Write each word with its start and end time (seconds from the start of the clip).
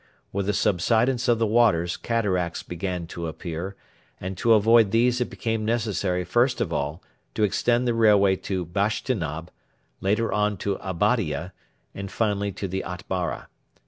With 0.33 0.47
the 0.47 0.53
subsidence 0.53 1.27
of 1.27 1.37
the 1.37 1.45
waters 1.45 1.95
cataracts 1.95 2.63
began 2.63 3.05
to 3.05 3.27
appear, 3.27 3.75
and 4.19 4.35
to 4.39 4.53
avoid 4.55 4.89
these 4.89 5.21
it 5.21 5.29
became 5.29 5.63
necessary 5.63 6.23
first 6.23 6.59
of 6.59 6.73
all 6.73 7.03
to 7.35 7.43
extend 7.43 7.87
the 7.87 7.93
railway 7.93 8.35
to 8.37 8.65
Bashtinab, 8.65 9.49
later 9.99 10.33
on 10.33 10.57
to 10.57 10.79
Abadia, 10.81 11.53
and 11.93 12.09
finally 12.11 12.51
to 12.51 12.67
the 12.67 12.81
Atbara. 12.83 13.47